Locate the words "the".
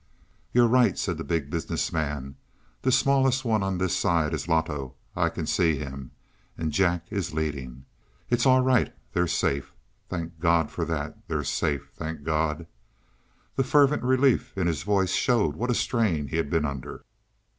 1.19-1.23, 2.81-2.91, 13.55-13.63